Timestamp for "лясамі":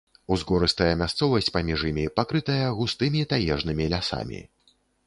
3.97-4.47